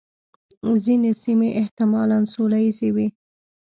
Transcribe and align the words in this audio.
ځینې 0.85 1.11
سیمې 1.23 1.49
احتمالاً 1.61 2.17
سوله 2.33 2.57
ییزې 2.65 2.89
وې. 2.95 3.07